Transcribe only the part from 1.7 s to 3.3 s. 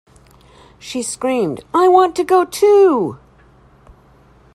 "I want to go, too!"